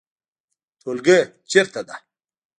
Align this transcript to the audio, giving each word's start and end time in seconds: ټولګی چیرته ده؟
ټولګی 0.81 1.19
چیرته 1.49 1.81
ده؟ 1.87 1.95